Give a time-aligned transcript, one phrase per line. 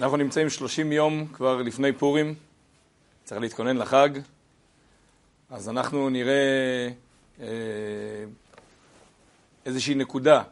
[0.00, 2.34] אנחנו נמצאים 30 יום כבר לפני פורים,
[3.24, 4.08] צריך להתכונן לחג,
[5.50, 6.88] אז אנחנו נראה
[7.40, 7.46] אה,
[9.66, 10.42] איזושהי נקודה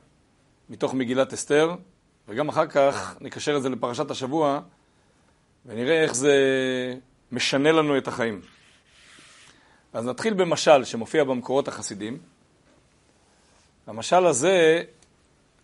[0.71, 1.75] מתוך מגילת אסתר,
[2.29, 4.61] וגם אחר כך נקשר את זה לפרשת השבוע,
[5.67, 6.35] ונראה איך זה
[7.33, 8.41] משנה לנו את החיים.
[9.93, 12.19] אז נתחיל במשל שמופיע במקורות החסידים.
[13.87, 14.83] המשל הזה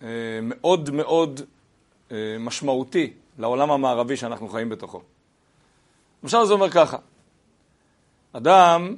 [0.02, 0.08] אה,
[0.42, 1.40] מאוד מאוד
[2.12, 5.02] אה, משמעותי לעולם המערבי שאנחנו חיים בתוכו.
[6.22, 6.96] המשל הזה אומר ככה,
[8.32, 8.96] אדם,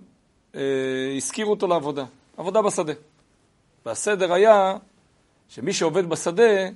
[0.55, 0.61] אה,
[1.17, 2.05] הזכירו אותו לעבודה,
[2.37, 2.93] עבודה בשדה.
[3.87, 4.77] והסדר היה
[5.49, 6.69] שמי שעובד בשדה,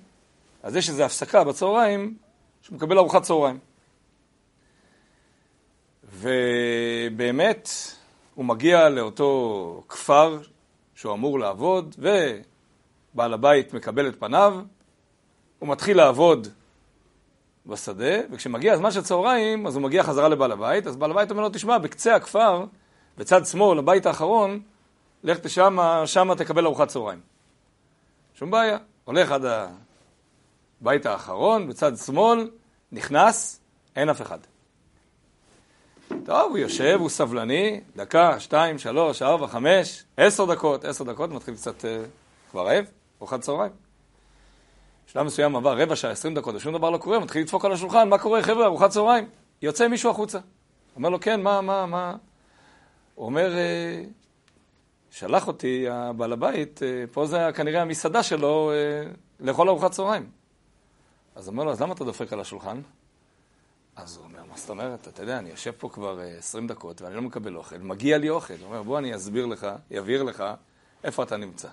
[0.62, 2.16] אז יש איזו הפסקה בצהריים,
[2.62, 3.58] שהוא מקבל ארוחת צהריים.
[6.12, 7.68] ובאמת,
[8.34, 10.38] הוא מגיע לאותו כפר
[10.94, 14.60] שהוא אמור לעבוד, ובעל הבית מקבל את פניו,
[15.58, 16.48] הוא מתחיל לעבוד
[17.66, 21.42] בשדה, וכשמגיע הזמן של צהריים, אז הוא מגיע חזרה לבעל הבית, אז בעל הבית אומר
[21.42, 22.64] לו, תשמע, בקצה הכפר,
[23.18, 24.60] בצד שמאל, הבית האחרון,
[25.24, 27.20] לך שמה, שמה תקבל ארוחת צהריים.
[28.34, 28.78] שום בעיה.
[29.04, 29.42] הולך עד
[30.80, 32.50] הבית האחרון, בצד שמאל,
[32.92, 33.60] נכנס,
[33.96, 34.38] אין אף אחד.
[36.24, 41.54] טוב, הוא יושב, הוא סבלני, דקה, שתיים, שלוש, ארבע, חמש, עשר דקות, עשר דקות, מתחיל
[41.54, 41.86] קצת uh,
[42.50, 42.84] כבר רעב,
[43.20, 43.72] ארוחת צהריים.
[45.10, 48.08] בשלב מסוים עבר רבע שעה, עשרים דקות, ושום דבר לא קורה, מתחיל לדפוק על השולחן,
[48.08, 49.28] מה קורה, חבר'ה, ארוחת צהריים?
[49.62, 50.38] יוצא מישהו החוצה.
[50.96, 52.16] אומר לו, כן, מה, מה, מה?
[53.14, 54.02] הוא אומר, אה,
[55.10, 58.72] שלח אותי הבעל הבית, אה, פה זה כנראה המסעדה שלו
[59.40, 60.30] לאכול ארוחת צהריים.
[61.34, 62.80] אז אומר לו, אז למה אתה דופק על השולחן?
[63.96, 65.08] אז הוא אומר, מה זאת אומרת?
[65.08, 68.54] אתה יודע, אני יושב פה כבר 20 דקות ואני לא מקבל אוכל, מגיע לי אוכל.
[68.54, 69.66] הוא אומר, בוא אני אסביר לך,
[69.98, 70.44] אבהיר לך
[71.04, 71.68] איפה אתה נמצא.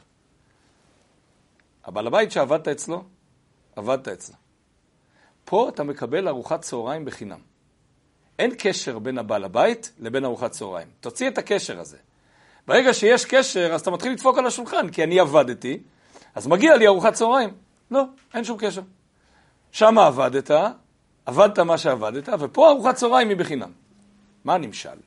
[1.85, 3.03] הבעל הבית שעבדת אצלו,
[3.77, 4.35] עבדת אצלו.
[5.45, 7.39] פה אתה מקבל ארוחת צהריים בחינם.
[8.39, 10.87] אין קשר בין הבעל הבית לבין ארוחת צהריים.
[10.99, 11.97] תוציא את הקשר הזה.
[12.67, 15.79] ברגע שיש קשר, אז אתה מתחיל לדפוק על השולחן, כי אני עבדתי,
[16.35, 17.49] אז מגיע לי ארוחת צהריים.
[17.91, 18.03] לא,
[18.33, 18.81] אין שום קשר.
[19.71, 20.51] שם עבדת,
[21.25, 23.71] עבדת מה שעבדת, ופה ארוחת צהריים היא בחינם.
[24.43, 24.97] מה הנמשל?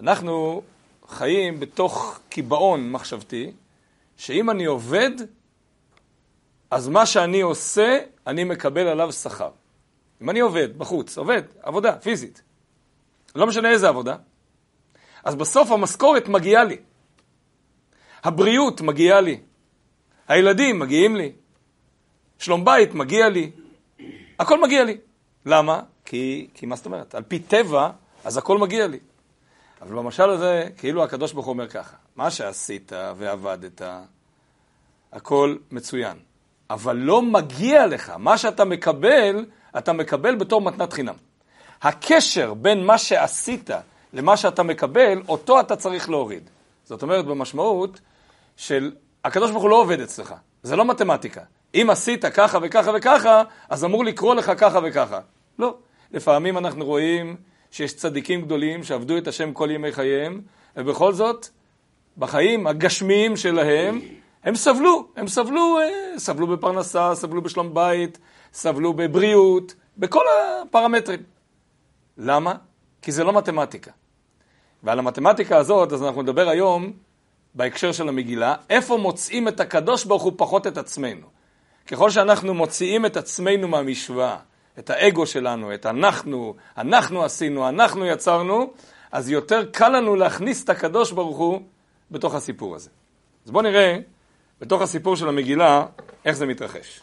[0.00, 0.62] אנחנו
[1.08, 3.52] חיים בתוך קיבעון מחשבתי,
[4.16, 5.10] שאם אני עובד,
[6.74, 9.50] אז מה שאני עושה, אני מקבל עליו שכר.
[10.22, 12.42] אם אני עובד, בחוץ, עובד, עבודה, פיזית,
[13.34, 14.16] לא משנה איזה עבודה,
[15.24, 16.76] אז בסוף המשכורת מגיעה לי.
[18.24, 19.40] הבריאות מגיעה לי.
[20.28, 21.32] הילדים מגיעים לי.
[22.38, 23.50] שלום בית מגיע לי.
[24.38, 24.96] הכל מגיע לי.
[25.46, 25.80] למה?
[26.04, 27.14] כי, כי מה זאת אומרת?
[27.14, 27.90] על פי טבע,
[28.24, 28.98] אז הכל מגיע לי.
[29.82, 33.82] אבל במשל הזה, כאילו הקדוש ברוך הוא אומר ככה, מה שעשית ועבדת,
[35.12, 36.33] הכל מצוין.
[36.70, 39.44] אבל לא מגיע לך, מה שאתה מקבל,
[39.78, 41.14] אתה מקבל בתור מתנת חינם.
[41.82, 43.70] הקשר בין מה שעשית
[44.12, 46.50] למה שאתה מקבל, אותו אתה צריך להוריד.
[46.84, 48.00] זאת אומרת, במשמעות
[48.56, 48.92] של
[49.24, 51.40] הקדוש ברוך הוא לא עובד אצלך, זה לא מתמטיקה.
[51.74, 55.20] אם עשית ככה וככה וככה, אז אמור לקרוא לך ככה וככה.
[55.58, 55.74] לא.
[56.12, 57.36] לפעמים אנחנו רואים
[57.70, 60.40] שיש צדיקים גדולים שעבדו את השם כל ימי חייהם,
[60.76, 61.48] ובכל זאת,
[62.18, 64.00] בחיים הגשמיים שלהם,
[64.44, 68.18] הם סבלו, הם סבלו, אה, סבלו בפרנסה, סבלו בשלום בית,
[68.52, 70.24] סבלו בבריאות, בכל
[70.62, 71.22] הפרמטרים.
[72.18, 72.54] למה?
[73.02, 73.90] כי זה לא מתמטיקה.
[74.82, 76.92] ועל המתמטיקה הזאת, אז אנחנו נדבר היום,
[77.54, 81.26] בהקשר של המגילה, איפה מוצאים את הקדוש ברוך הוא פחות את עצמנו.
[81.86, 84.36] ככל שאנחנו מוציאים את עצמנו מהמשוואה,
[84.78, 88.72] את האגו שלנו, את אנחנו, אנחנו עשינו, אנחנו יצרנו,
[89.12, 91.60] אז יותר קל לנו להכניס את הקדוש ברוך הוא
[92.10, 92.90] בתוך הסיפור הזה.
[93.44, 93.98] אז בואו נראה
[94.64, 95.86] בתוך הסיפור של המגילה
[96.24, 97.00] איך זה מתרחש.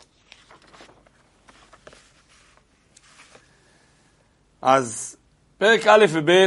[4.62, 5.18] אז
[5.58, 6.46] פרק א' וב'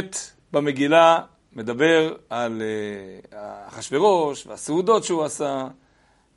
[0.51, 1.19] במגילה
[1.53, 2.61] מדבר על
[3.33, 5.67] אה, אחשוורוש והסעודות שהוא עשה,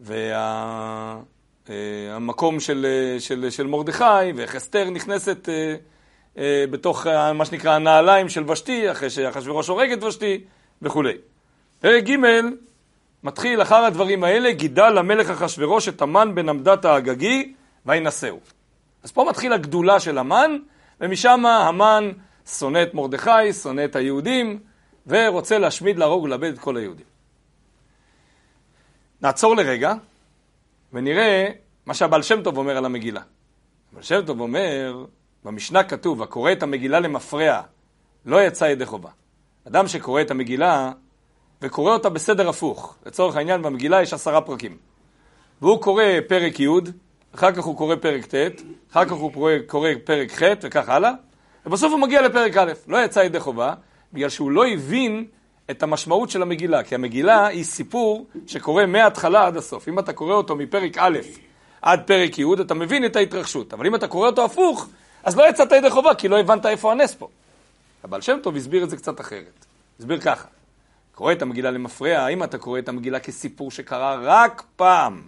[0.01, 1.21] וה...
[1.71, 2.19] אה,
[2.59, 5.49] של, אה, של, של מרדכי, ואיך אסתר נכנסת
[6.71, 10.45] בתוך מה שנקרא הנעליים של ושתי, אחרי שאחשוורוש הורג את ושתי
[10.83, 11.15] וכולי.
[11.81, 12.17] פרק ג'
[13.23, 17.55] מתחיל אחר הדברים האלה, גידל למלך אחשוורוש את המן בן עמדת האגגי
[17.87, 18.39] וינשאו.
[19.03, 20.57] אז פה מתחיל הגדולה של המן,
[21.01, 22.11] ומשם המן
[22.47, 24.59] שונא את מרדכי, שונא את היהודים,
[25.07, 27.07] ורוצה להשמיד, להרוג ולאבד את כל היהודים.
[29.23, 29.95] נעצור לרגע,
[30.93, 31.49] ונראה
[31.87, 33.21] מה שהבעל שם טוב אומר על המגילה.
[33.93, 35.05] הבעל שם טוב אומר,
[35.45, 37.63] במשנה כתוב, הקורא את המגילה למפרע,
[38.27, 39.11] לא יצא ידי חובה.
[39.67, 40.93] אדם שקורא את המגילה
[41.63, 44.77] וקורא אותה בסדר הפוך, לצורך העניין במגילה יש עשרה פרקים.
[45.63, 46.69] והוא קורא פרק י',
[47.35, 48.63] אחר כך הוא קורא פרק ט',
[48.93, 51.13] אחר כך הוא קורא, קורא פרק ח' וכך הלאה,
[51.67, 53.75] ובסוף הוא מגיע לפרק א', לא יצא ידי חובה,
[54.13, 55.25] בגלל שהוא לא הבין
[55.71, 59.89] את המשמעות של המגילה, כי המגילה היא סיפור שקורה מההתחלה עד הסוף.
[59.89, 61.19] אם אתה קורא אותו מפרק א'
[61.83, 64.89] עד פרק י', אתה מבין את ההתרחשות, אבל אם אתה קורא אותו הפוך,
[65.25, 67.29] אז לא יצאת ידי חובה, כי לא הבנת איפה הנס פה.
[68.05, 69.67] הבעל שם טוב הסביר את זה קצת אחרת.
[69.99, 70.47] הסביר ככה,
[71.19, 75.23] קורא את המגילה למפרע, האם אתה קורא את המגילה כסיפור שקרה רק פעם?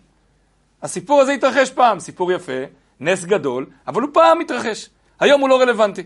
[0.82, 2.52] הסיפור הזה התרחש פעם, סיפור יפה,
[3.00, 4.90] נס גדול, אבל הוא פעם התרחש.
[5.20, 6.02] היום הוא לא רלוונטי.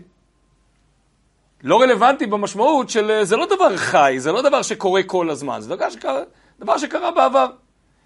[1.63, 5.61] לא רלוונטי במשמעות של אה, זה לא דבר חי, זה לא דבר שקורה כל הזמן,
[5.61, 6.21] זה דבר שקרה,
[6.59, 7.47] דבר שקרה בעבר.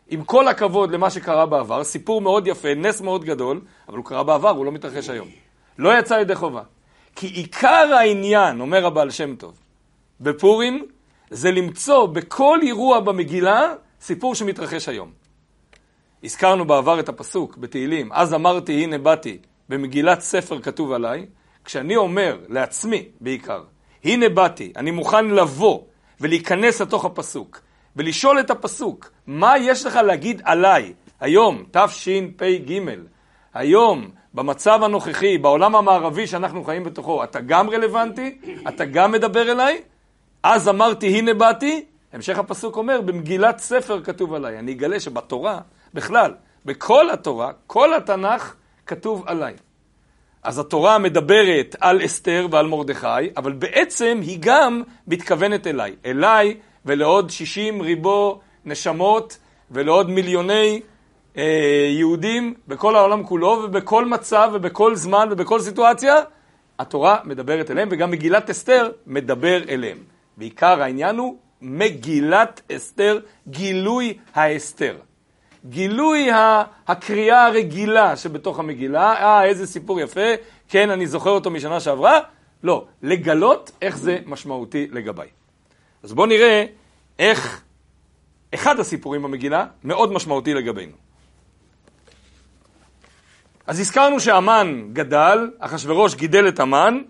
[0.08, 4.24] עם כל הכבוד למה שקרה בעבר, סיפור מאוד יפה, נס מאוד גדול, אבל הוא קרה
[4.24, 5.28] בעבר, הוא לא מתרחש היום.
[5.78, 6.62] לא יצא ידי חובה.
[7.16, 9.54] כי עיקר העניין, אומר הבעל שם טוב,
[10.22, 10.86] בפורים,
[11.30, 15.12] זה למצוא בכל אירוע במגילה סיפור שמתרחש היום.
[16.24, 19.38] הזכרנו בעבר את הפסוק בתהילים, אז אמרתי הנה באתי,
[19.70, 21.26] במגילת ספר כתוב עליי,
[21.66, 23.64] כשאני אומר לעצמי בעיקר,
[24.04, 25.82] הנה באתי, אני מוכן לבוא
[26.22, 27.62] ולהיכנס לתוך הפסוק
[27.96, 32.80] ולשאול את הפסוק, מה יש לך להגיד עליי היום, תשפ"ג,
[33.54, 38.38] היום, במצב הנוכחי, בעולם המערבי שאנחנו חיים בתוכו, אתה גם רלוונטי?
[38.68, 39.82] אתה גם מדבר אליי?
[40.44, 41.86] אז אמרתי, הנה באתי.
[42.14, 44.60] המשך הפסוק אומר, במגילת ספר כתוב עליי.
[44.60, 45.60] אני אגלה שבתורה,
[45.94, 46.34] בכלל,
[46.66, 48.54] בכל התורה, כל התנ"ך
[48.86, 49.54] כתוב עליי.
[50.44, 53.08] אז התורה מדברת על אסתר ועל מרדכי,
[53.38, 55.96] אבל בעצם היא גם מתכוונת אליי.
[56.06, 59.38] אליי ולעוד 60 ריבו נשמות
[59.72, 60.82] ולעוד מיליוני
[61.38, 66.16] אה, יהודים בכל העולם כולו ובכל מצב ובכל זמן ובכל סיטואציה,
[66.80, 69.98] התורה מדברת אליהם וגם מגילת אסתר מדבר אליהם.
[70.40, 74.98] בעיקר העניין הוא מגילת אסתר, גילוי האסתר.
[75.66, 76.30] גילוי
[76.88, 80.30] הקריאה הרגילה שבתוך המגילה, אה, איזה סיפור יפה,
[80.70, 82.20] כן, אני זוכר אותו משנה שעברה,
[82.64, 85.28] לא, לגלות איך זה משמעותי לגביי.
[86.04, 86.66] אז בואו נראה
[87.20, 87.62] איך
[88.54, 90.94] אחד הסיפורים במגילה מאוד משמעותי לגבינו.
[93.68, 97.02] אז הזכרנו שהמן גדל, אחשורוש גידל את המן,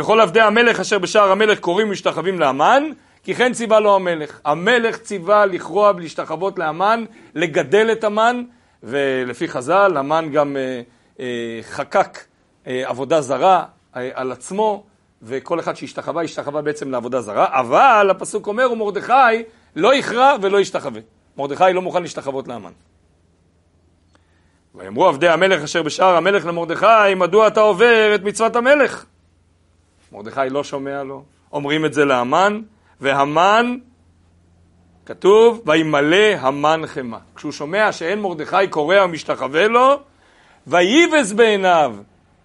[0.00, 2.84] וכל עבדי המלך אשר בשער המלך קוראים ומשתחווים לאמן,
[3.22, 4.40] כי כן ציווה לו המלך.
[4.44, 7.04] המלך ציווה לכרוע ולהשתחוות לאמן,
[7.34, 8.42] לגדל את המן,
[8.82, 10.82] ולפי חז"ל, המן גם אה,
[11.20, 12.18] אה, חקק
[12.66, 13.64] אה, עבודה זרה
[13.96, 14.84] אה, על עצמו,
[15.22, 19.42] וכל אחד שהשתחווה, השתחווה בעצם לעבודה זרה, אבל הפסוק אומר, ומרדכי
[19.76, 21.00] לא יכרע ולא ישתחווה.
[21.36, 22.72] מרדכי לא מוכן להשתחוות לאמן.
[24.74, 29.04] ויאמרו עבדי המלך אשר בשער המלך למרדכי, מדוע אתה עובר את מצוות המלך?
[30.12, 32.60] מרדכי לא שומע לו, אומרים את זה לאמן,
[33.00, 33.76] והמן,
[35.06, 37.18] כתוב, וימלא המן חמא.
[37.36, 40.00] כשהוא שומע שאין מרדכי קורא ומשתחווה לו,
[40.66, 41.96] ויבז בעיניו.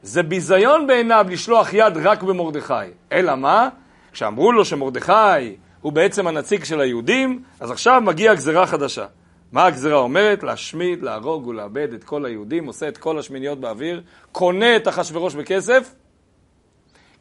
[0.01, 2.73] זה ביזיון בעיניו לשלוח יד רק במרדכי.
[3.11, 3.69] אלא מה?
[4.11, 9.05] כשאמרו לו שמרדכי הוא בעצם הנציג של היהודים, אז עכשיו מגיעה גזרה חדשה.
[9.51, 10.43] מה הגזרה אומרת?
[10.43, 14.01] להשמיד, להרוג ולאבד את כל היהודים, עושה את כל השמיניות באוויר,
[14.31, 15.95] קונה את אחשוורוש בכסף,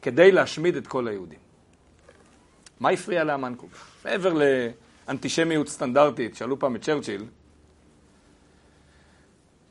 [0.05, 1.39] כדי להשמיד את כל היהודים.
[2.79, 3.89] מה הפריע לאמן כך?
[4.05, 4.33] מעבר
[5.07, 7.25] לאנטישמיות סטנדרטית, שאלו פעם את צ'רצ'יל,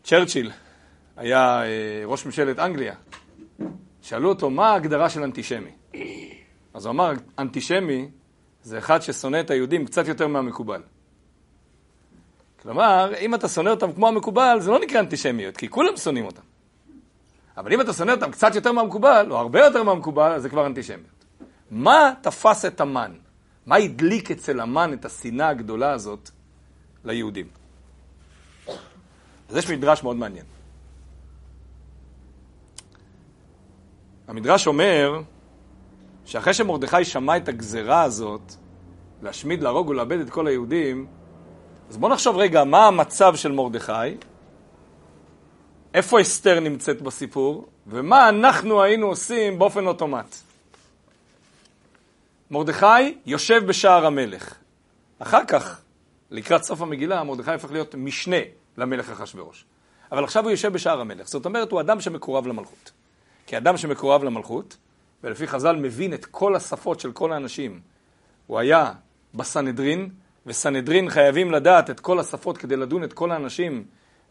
[0.04, 0.50] צ'רצ'יל
[1.16, 2.94] היה אה, ראש ממשלת אנגליה,
[4.02, 5.70] שאלו אותו, מה ההגדרה של אנטישמי?
[6.74, 8.08] אז הוא אמר, אנטישמי
[8.62, 10.82] זה אחד ששונא את היהודים קצת יותר מהמקובל.
[12.62, 16.54] כלומר, אם אתה שונא אותם כמו המקובל, זה לא נקרא אנטישמיות, כי כולם שונאים אותם.
[17.56, 20.67] אבל אם אתה שונא אותם קצת יותר מהמקובל, או הרבה יותר מהמקובל, אז זה כבר
[20.67, 21.25] אנטישמיות.
[21.70, 23.13] מה תפס את המן?
[23.67, 26.31] מה הדליק אצל המן את השנאה הגדולה הזאת
[27.05, 27.46] ליהודים?
[29.49, 30.44] אז יש מדרש מאוד מעניין.
[34.29, 35.20] המדרש אומר
[36.25, 38.55] שאחרי שמרדכי שמע את הגזרה הזאת,
[39.23, 41.06] להשמיד, להרוג ולאבד את כל היהודים,
[41.91, 43.93] אז בואו נחשוב רגע, מה המצב של מרדכי?
[45.94, 47.67] איפה אסתר נמצאת בסיפור?
[47.86, 50.36] ומה אנחנו היינו עושים באופן אוטומט?
[52.51, 54.55] מרדכי יושב בשער המלך.
[55.19, 55.81] אחר כך,
[56.31, 58.36] לקראת סוף המגילה, מרדכי הפך להיות משנה
[58.77, 59.65] למלך אחשורוש.
[60.13, 61.29] אבל עכשיו הוא יושב בשער המלך.
[61.29, 62.93] זאת אומרת, הוא אדם שמקורב למלכות.
[63.46, 64.77] כי אדם שמקורב למלכות,
[65.24, 67.81] ולפי חז"ל מבין את כל השפות של כל האנשים,
[68.46, 68.93] הוא היה
[69.34, 70.10] בסנהדרין,
[70.46, 73.84] וסנהדרין חייבים לדעת את כל השפות כדי לדון את כל האנשים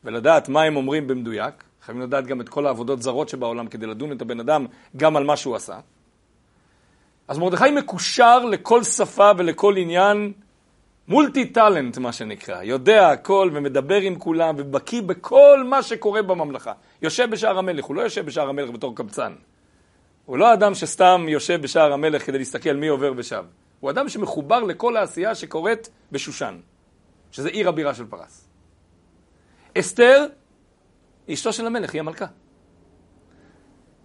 [0.04, 1.64] ולדעת מה הם אומרים במדויק.
[1.86, 4.66] חייבים לדעת גם את כל העבודות זרות שבעולם כדי לדון את הבן אדם
[4.98, 5.80] גם על מה שהוא עשה.
[7.28, 10.34] אז מרדכי מקושר לכל שפה ולכל עניין
[11.08, 16.74] מולטי טאלנט, מה שנקרא, יודע הכל ומדבר עם כולם ובקיא בכל מה שקורה בממלכה.
[17.02, 19.34] יושב בשער המלך, הוא לא יושב בשער המלך בתור קבצן.
[20.26, 23.44] הוא לא אדם שסתם יושב בשער המלך כדי להסתכל מי עובר ושב.
[23.80, 26.58] הוא אדם שמחובר לכל העשייה שקורית בשושן,
[27.32, 28.43] שזה עיר הבירה של פרס.
[29.80, 30.26] אסתר,
[31.34, 32.26] אשתו של המלך, היא המלכה.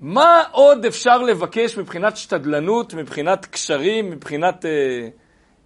[0.01, 5.09] מה עוד אפשר לבקש מבחינת שתדלנות, מבחינת קשרים, מבחינת אה,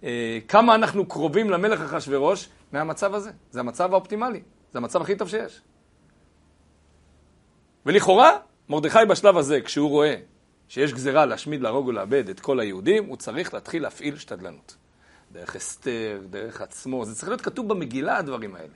[0.03, 3.31] אה, כמה אנחנו קרובים למלך אחשורוש מהמצב הזה?
[3.51, 4.41] זה המצב האופטימלי,
[4.71, 5.61] זה המצב הכי טוב שיש.
[7.85, 8.37] ולכאורה,
[8.69, 10.15] מרדכי בשלב הזה, כשהוא רואה
[10.67, 14.75] שיש גזירה להשמיד, להרוג ולאבד את כל היהודים, הוא צריך להתחיל להפעיל שתדלנות.
[15.31, 18.73] דרך אסתר, דרך עצמו, זה צריך להיות כתוב במגילה הדברים האלה.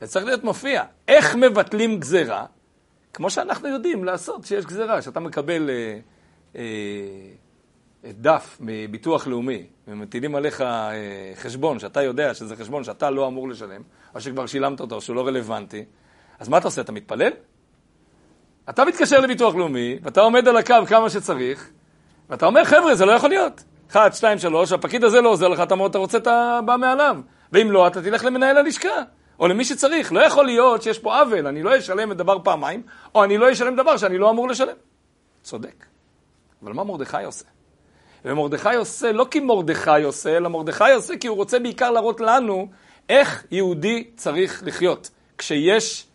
[0.00, 0.82] זה צריך להיות מופיע.
[1.08, 2.46] איך מבטלים גזירה?
[3.12, 5.98] כמו שאנחנו יודעים לעשות שיש גזירה, שאתה מקבל אה,
[6.56, 6.62] אה,
[8.04, 10.92] דף מביטוח לאומי, ומטילים עליך אה,
[11.34, 13.82] חשבון, שאתה יודע שזה חשבון שאתה לא אמור לשלם,
[14.14, 15.84] או שכבר שילמת אותו, שהוא לא רלוונטי,
[16.38, 16.80] אז מה אתה עושה?
[16.80, 17.32] אתה מתפלל?
[18.70, 21.70] אתה מתקשר לביטוח לאומי, ואתה עומד על הקו כמה שצריך,
[22.30, 23.64] ואתה אומר, חבר'ה, זה לא יכול להיות.
[23.90, 27.16] אחת, שתיים, שלוש, הפקיד הזה לא עוזר לך, אתה אתה רוצה, אתה בא מעליו.
[27.52, 29.02] ואם לא, אתה תלך למנהל הלשכה,
[29.40, 30.12] או למי שצריך.
[30.12, 32.82] לא יכול להיות שיש פה עוול, אני לא אשלם את דבר פעמיים,
[33.14, 34.76] או אני לא אשלם דבר שאני לא אמור לשלם.
[35.42, 35.84] צודק.
[36.62, 37.44] אבל מה מרדכי עושה?
[38.24, 42.68] ומרדכי עושה לא כי מרדכי עושה, אלא מרדכי עושה כי הוא רוצה בעיקר להראות לנו
[43.08, 45.10] איך יהודי צריך לחיות.
[45.38, 46.06] כשיש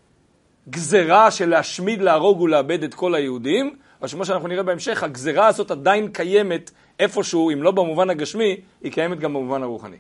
[0.69, 5.71] גזרה של להשמיד, להרוג ולאבד את כל היהודים, אבל כמו שאנחנו נראה בהמשך, הגזרה הזאת
[5.71, 9.97] עדיין קיימת איפשהו, אם לא במובן הגשמי, היא קיימת גם במובן הרוחני.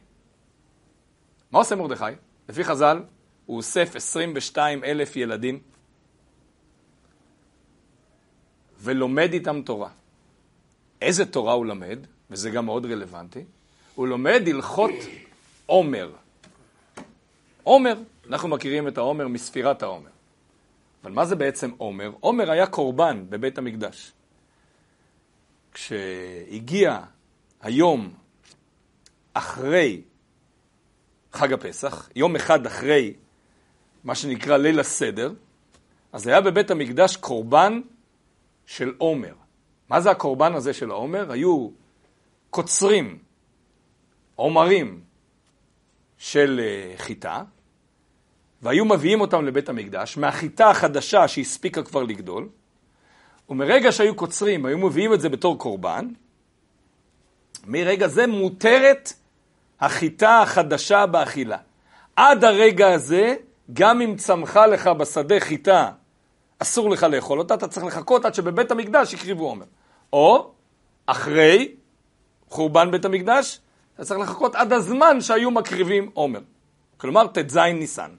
[1.51, 2.05] מה עושה מרדכי?
[2.49, 2.99] לפי חז"ל,
[3.45, 5.59] הוא אוסף 22 אלף ילדים
[8.79, 9.89] ולומד איתם תורה.
[11.01, 11.99] איזה תורה הוא למד,
[12.29, 13.43] וזה גם מאוד רלוונטי?
[13.95, 14.91] הוא לומד הלכות
[15.65, 16.11] עומר.
[17.63, 20.09] עומר, אנחנו מכירים את העומר מספירת העומר.
[21.03, 22.11] אבל מה זה בעצם עומר?
[22.19, 24.11] עומר היה קורבן בבית המקדש.
[25.73, 26.99] כשהגיע
[27.61, 28.13] היום
[29.33, 30.01] אחרי
[31.33, 33.13] חג הפסח, יום אחד אחרי
[34.05, 35.33] מה שנקרא ליל הסדר,
[36.13, 37.81] אז היה בבית המקדש קורבן
[38.65, 39.33] של עומר.
[39.89, 41.31] מה זה הקורבן הזה של העומר?
[41.31, 41.69] היו
[42.49, 43.19] קוצרים
[44.35, 45.01] עומרים
[46.17, 47.43] של אה, חיטה,
[48.61, 52.49] והיו מביאים אותם לבית המקדש, מהחיטה החדשה שהספיקה כבר לגדול,
[53.49, 56.07] ומרגע שהיו קוצרים, היו מביאים את זה בתור קורבן,
[57.67, 59.13] מרגע זה מותרת
[59.79, 61.57] החיטה החדשה באכילה.
[62.15, 63.35] עד הרגע הזה,
[63.73, 65.91] גם אם צמחה לך בשדה חיטה,
[66.59, 69.65] אסור לך לאכול אותה, אתה צריך לחכות עד שבבית המקדש הקריבו עומר.
[70.13, 70.51] או,
[71.05, 71.75] אחרי
[72.49, 73.59] חורבן בית המקדש,
[73.95, 76.39] אתה צריך לחכות עד הזמן שהיו מקריבים עומר.
[76.97, 78.11] כלומר, ט"ז ניסן.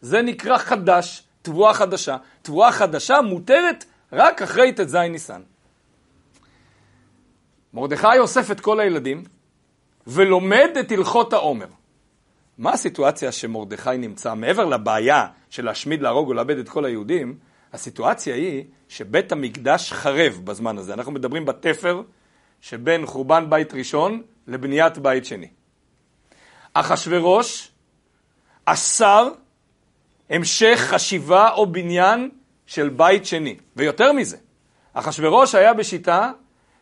[0.00, 2.16] זה נקרא חדש, תבואה חדשה.
[2.42, 5.42] תבואה חדשה מותרת רק אחרי ט"ז ניסן.
[7.74, 9.24] מרדכי אוסף את כל הילדים
[10.06, 11.66] ולומד את הלכות העומר.
[12.58, 17.38] מה הסיטואציה שמרדכי נמצא, מעבר לבעיה של להשמיד, להרוג ולאבד את כל היהודים,
[17.72, 20.94] הסיטואציה היא שבית המקדש חרב בזמן הזה.
[20.94, 22.02] אנחנו מדברים בתפר
[22.60, 25.48] שבין חורבן בית ראשון לבניית בית שני.
[26.74, 27.70] אחשורוש
[28.64, 29.28] אסר
[30.30, 32.30] המשך חשיבה או בניין
[32.66, 33.56] של בית שני.
[33.76, 34.36] ויותר מזה,
[34.92, 36.30] אחשורוש היה בשיטה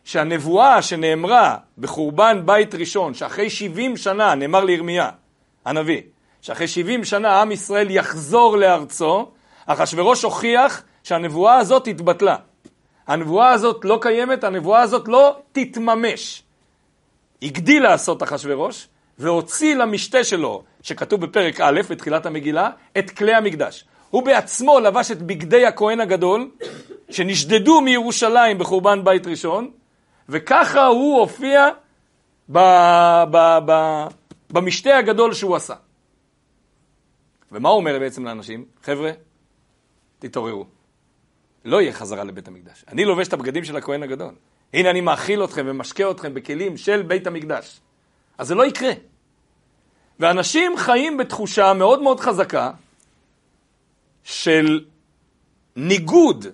[0.03, 5.09] שהנבואה שנאמרה בחורבן בית ראשון, שאחרי 70 שנה, נאמר לירמיה,
[5.67, 6.01] הנביא,
[6.41, 9.31] שאחרי 70 שנה עם ישראל יחזור לארצו,
[9.65, 12.35] אחשורוש הוכיח שהנבואה הזאת התבטלה.
[13.07, 16.43] הנבואה הזאת לא קיימת, הנבואה הזאת לא תתממש.
[17.41, 18.87] הגדיל לעשות אחשורוש,
[19.19, 23.85] והוציא למשתה שלו, שכתוב בפרק א', בתחילת המגילה, את כלי המקדש.
[24.09, 26.49] הוא בעצמו לבש את בגדי הכהן הגדול,
[27.09, 29.71] שנשדדו מירושלים בחורבן בית ראשון,
[30.29, 31.67] וככה הוא הופיע
[32.51, 32.59] ב,
[33.31, 33.71] ב, ב,
[34.49, 35.75] במשתה הגדול שהוא עשה.
[37.51, 38.65] ומה הוא אומר בעצם לאנשים?
[38.83, 39.11] חבר'ה,
[40.19, 40.65] תתעוררו.
[41.65, 42.85] לא יהיה חזרה לבית המקדש.
[42.87, 44.33] אני לובש את הבגדים של הכהן הגדול.
[44.73, 47.79] הנה אני מאכיל אתכם ומשקה אתכם בכלים של בית המקדש.
[48.37, 48.91] אז זה לא יקרה.
[50.19, 52.71] ואנשים חיים בתחושה מאוד מאוד חזקה
[54.23, 54.85] של
[55.75, 56.45] ניגוד,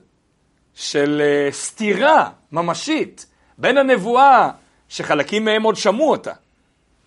[0.74, 3.26] של uh, סתירה ממשית
[3.58, 4.50] בין הנבואה,
[4.90, 6.34] שחלקים מהם עוד שמעו אותה.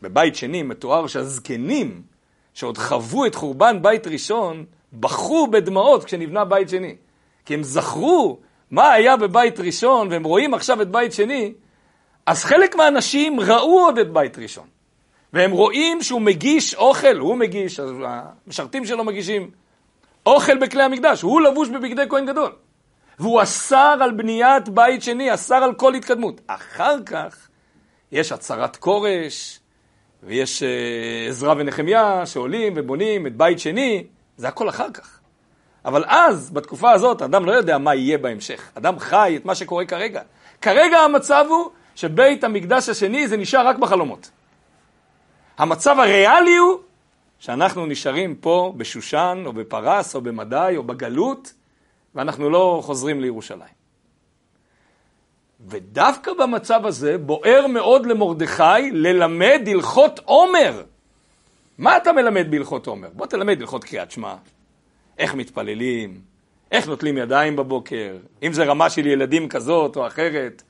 [0.07, 2.03] בבית שני מתואר שהזקנים,
[2.55, 6.95] שעוד חוו את חורבן בית ראשון, בכו בדמעות כשנבנה בית שני.
[7.45, 8.39] כי הם זכרו
[8.71, 11.53] מה היה בבית ראשון, והם רואים עכשיו את בית שני,
[12.27, 14.67] אז חלק מהאנשים ראו עוד את בית ראשון.
[15.33, 19.51] והם רואים שהוא מגיש אוכל, הוא מגיש, המשרתים שלו מגישים
[20.27, 22.53] אוכל בכלי המקדש, הוא לבוש בבגדי כהן גדול.
[23.19, 26.41] והוא אסר על בניית בית שני, אסר על כל התקדמות.
[26.47, 27.49] אחר כך
[28.13, 29.61] יש הצהרת כורש,
[30.23, 30.67] ויש uh,
[31.29, 34.05] עזרא ונחמיה שעולים ובונים את בית שני,
[34.37, 35.21] זה הכל אחר כך.
[35.85, 38.71] אבל אז, בתקופה הזאת, אדם לא יודע מה יהיה בהמשך.
[38.75, 40.23] אדם חי את מה שקורה כרגע.
[40.61, 44.31] כרגע המצב הוא שבית המקדש השני זה נשאר רק בחלומות.
[45.59, 46.79] המצב הריאלי הוא
[47.39, 51.53] שאנחנו נשארים פה בשושן או בפרס או במדי או בגלות
[52.15, 53.76] ואנחנו לא חוזרים לירושלים.
[55.61, 60.83] ודווקא במצב הזה בוער מאוד למרדכי ללמד הלכות עומר.
[61.79, 63.09] מה אתה מלמד בהלכות עומר?
[63.13, 64.35] בוא תלמד הלכות קריאת שמע,
[65.19, 66.21] איך מתפללים,
[66.73, 70.63] איך נוטלים ידיים בבוקר, אם זה רמה של ילדים כזאת או אחרת,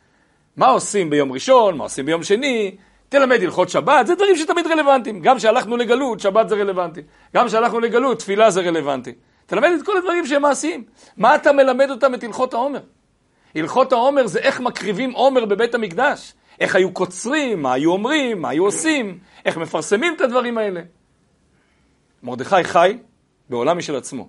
[0.57, 2.77] מה עושים ביום ראשון, מה עושים ביום שני,
[3.09, 5.21] תלמד הלכות שבת, זה דברים שתמיד רלוונטיים.
[5.21, 7.01] גם כשהלכנו לגלות, שבת זה רלוונטי.
[7.35, 9.13] גם כשהלכנו לגלות, תפילה זה רלוונטי.
[9.47, 10.85] תלמד את כל הדברים שהם מעשיים.
[11.17, 12.81] מה אתה מלמד אותם את הלכות העומר?
[13.55, 16.33] הלכות העומר זה איך מקריבים עומר בבית המקדש.
[16.61, 20.81] איך היו קוצרים, מה היו אומרים, מה היו עושים, איך מפרסמים את הדברים האלה.
[22.23, 22.99] מרדכי חי
[23.49, 24.29] בעולם משל עצמו,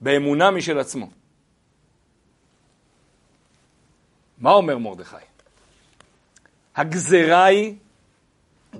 [0.00, 1.10] באמונה משל עצמו.
[4.38, 5.16] מה אומר מרדכי?
[6.76, 7.74] הגזרה היא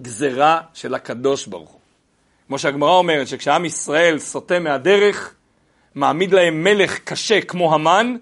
[0.02, 1.80] גזרה של הקדוש ברוך הוא.
[2.46, 5.34] כמו שהגמרא אומרת, שכשעם ישראל סוטה מהדרך,
[5.94, 8.16] מעמיד להם מלך קשה כמו המן,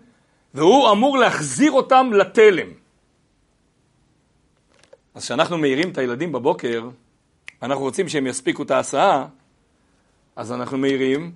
[0.56, 2.66] והוא אמור להחזיר אותם לתלם.
[5.14, 6.88] אז כשאנחנו מעירים את הילדים בבוקר,
[7.62, 9.26] אנחנו רוצים שהם יספיקו את ההסעה,
[10.36, 11.32] אז אנחנו מעירים,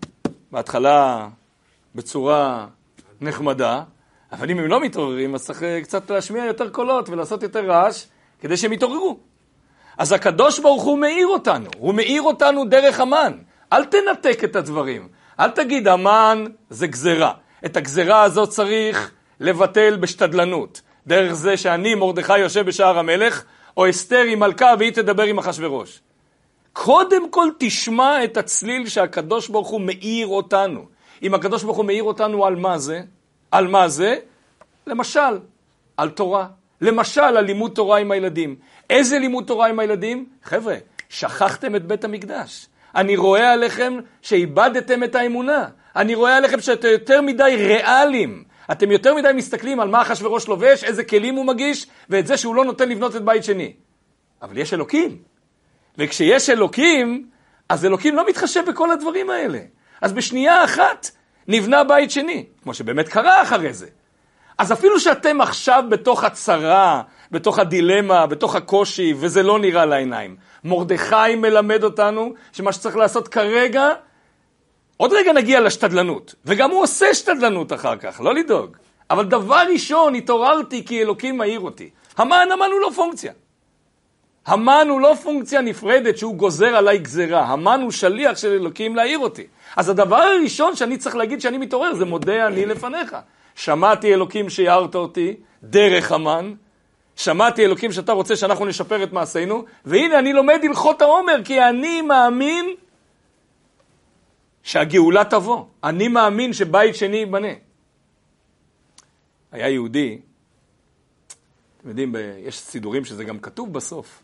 [0.52, 1.28] בהתחלה
[1.94, 2.66] בצורה
[3.20, 3.82] נחמדה,
[4.32, 8.04] אבל אם הם לא מתעוררים, אז צריך קצת להשמיע יותר קולות ולעשות יותר רעש,
[8.40, 9.18] כדי שהם יתעוררו.
[9.98, 13.32] אז הקדוש ברוך הוא מאיר אותנו, הוא מאיר אותנו דרך המן.
[13.72, 15.08] אל תנתק את הדברים.
[15.40, 17.32] אל תגיד, המן זה גזרה.
[17.64, 20.80] את הגזרה הזאת צריך לבטל בשתדלנות.
[21.06, 23.44] דרך זה שאני, מרדכי, יושב בשער המלך,
[23.76, 26.00] או אסתר היא מלכה והיא תדבר עם אחשורוש.
[26.72, 30.86] קודם כל תשמע את הצליל שהקדוש ברוך הוא מאיר אותנו.
[31.22, 33.00] אם הקדוש ברוך הוא מאיר אותנו על מה זה?
[33.50, 34.16] על מה זה?
[34.86, 35.38] למשל,
[35.96, 36.46] על תורה.
[36.80, 38.56] למשל, על לימוד תורה עם הילדים.
[38.90, 40.26] איזה לימוד תורה עם הילדים?
[40.44, 40.76] חבר'ה,
[41.08, 42.66] שכחתם את בית המקדש.
[42.94, 45.68] אני רואה עליכם שאיבדתם את האמונה.
[45.96, 48.44] אני רואה עליכם שאתם יותר מדי ריאליים.
[48.72, 52.54] אתם יותר מדי מסתכלים על מה אחשוורוש לובש, איזה כלים הוא מגיש, ואת זה שהוא
[52.54, 53.72] לא נותן לבנות את בית שני.
[54.42, 55.18] אבל יש אלוקים.
[55.98, 57.26] וכשיש אלוקים,
[57.68, 59.58] אז אלוקים לא מתחשב בכל הדברים האלה.
[60.00, 61.10] אז בשנייה אחת
[61.48, 63.86] נבנה בית שני, כמו שבאמת קרה אחרי זה.
[64.58, 71.34] אז אפילו שאתם עכשיו בתוך הצרה, בתוך הדילמה, בתוך הקושי, וזה לא נראה לעיניים, מרדכי
[71.36, 73.88] מלמד אותנו שמה שצריך לעשות כרגע,
[75.00, 78.76] עוד רגע נגיע לשתדלנות, וגם הוא עושה שתדלנות אחר כך, לא לדאוג.
[79.10, 81.90] אבל דבר ראשון, התעוררתי כי אלוקים מעיר אותי.
[82.18, 83.32] המן, המן הוא לא פונקציה.
[84.46, 89.18] המן הוא לא פונקציה נפרדת שהוא גוזר עליי גזרה, המן הוא שליח של אלוקים להעיר
[89.18, 89.46] אותי.
[89.76, 93.16] אז הדבר הראשון שאני צריך להגיד שאני מתעורר זה מודה אני לפניך.
[93.54, 96.54] שמעתי אלוקים שיערת אותי דרך המן,
[97.16, 102.02] שמעתי אלוקים שאתה רוצה שאנחנו נשפר את מעשינו, והנה אני לומד הלכות העומר, כי אני
[102.02, 102.74] מאמין
[104.62, 105.64] שהגאולה תבוא.
[105.84, 107.52] אני מאמין שבית שני ייבנה.
[109.52, 110.18] היה יהודי,
[111.80, 114.22] אתם יודעים, יש סידורים שזה גם כתוב בסוף,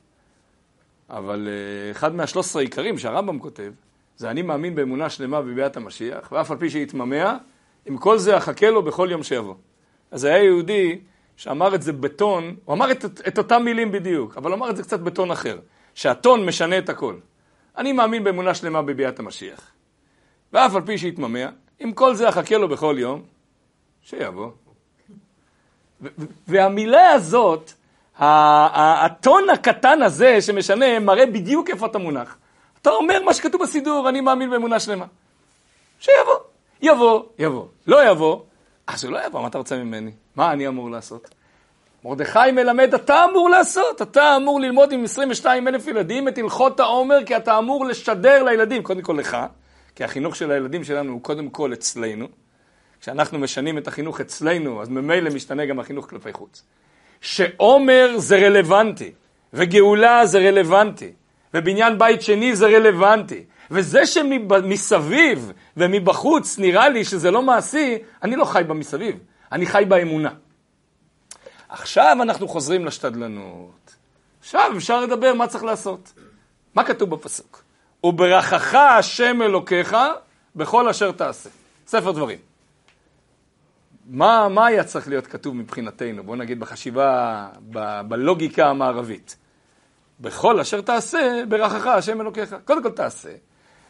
[1.10, 3.72] אבל אה, אחד מהשלוש עשרה עיקרים שהרמב"ם כותב,
[4.16, 7.36] זה אני מאמין באמונה שלמה בביאת המשיח, ואף על פי שיתממע,
[7.86, 9.54] עם כל זה אחכה לו בכל יום שיבוא.
[10.10, 10.98] אז היה יהודי
[11.36, 14.82] שאמר את זה בטון, הוא אמר את, את אותם מילים בדיוק, אבל אמר את זה
[14.82, 15.58] קצת בטון אחר,
[15.94, 17.16] שהטון משנה את הכל.
[17.76, 19.72] אני מאמין באמונה שלמה בביאת המשיח.
[20.52, 23.22] ואף על פי שיתממע, עם כל זה אחכה לו בכל יום,
[24.02, 24.50] שיבוא.
[26.48, 27.72] והמילה הזאת,
[28.18, 32.36] הטון הקטן הזה שמשנה, מראה בדיוק איפה אתה מונח.
[32.82, 35.06] אתה אומר מה שכתוב בסידור, אני מאמין באמונה שלמה.
[36.00, 36.34] שיבוא.
[36.82, 37.66] יבוא, יבוא.
[37.86, 38.40] לא יבוא,
[38.86, 40.10] אז הוא לא יבוא, מה אתה רוצה ממני?
[40.36, 41.28] מה אני אמור לעשות?
[42.04, 47.24] מרדכי מלמד, אתה אמור לעשות, אתה אמור ללמוד עם 22 אלף ילדים את הלכות העומר,
[47.26, 49.36] כי אתה אמור לשדר לילדים, קודם כל לך,
[49.96, 52.28] כי החינוך של הילדים שלנו הוא קודם כל אצלנו.
[53.00, 56.62] כשאנחנו משנים את החינוך אצלנו, אז ממילא משתנה גם החינוך כלפי חוץ.
[57.20, 59.12] שעומר זה רלוונטי,
[59.52, 61.12] וגאולה זה רלוונטי,
[61.54, 68.44] ובניין בית שני זה רלוונטי, וזה שמסביב ומבחוץ נראה לי שזה לא מעשי, אני לא
[68.44, 69.18] חי במסביב,
[69.52, 70.30] אני חי באמונה.
[71.68, 73.94] עכשיו אנחנו חוזרים לשתדלנות.
[74.40, 76.12] עכשיו אפשר לדבר מה צריך לעשות.
[76.74, 77.65] מה כתוב בפסוק?
[78.06, 79.96] וברכך השם אלוקיך
[80.56, 81.50] בכל אשר תעשה.
[81.86, 82.38] ספר דברים.
[84.06, 86.22] מה, מה היה צריך להיות כתוב מבחינתנו?
[86.22, 89.36] בואו נגיד בחשיבה, ב, בלוגיקה המערבית.
[90.20, 92.56] בכל אשר תעשה, ברכך השם אלוקיך.
[92.64, 93.30] קודם כל תעשה.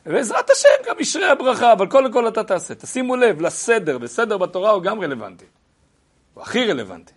[0.07, 2.75] ובעזרת השם גם ישרה הברכה, אבל קודם כל אתה תעשה.
[2.75, 5.45] תשימו לב לסדר, וסדר בתורה הוא גם רלוונטי.
[6.35, 7.13] הוא הכי רלוונטי.